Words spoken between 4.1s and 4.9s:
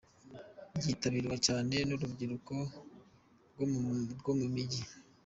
rwo mu mijyi.